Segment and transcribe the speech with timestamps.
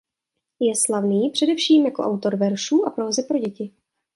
[0.59, 3.71] Je slavný především jako autor veršů a prózy pro děti.